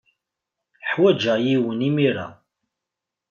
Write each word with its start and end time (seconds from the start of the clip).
Ḥwajeɣ 0.89 1.37
yiwen 1.45 1.79
imir-a. 1.87 2.27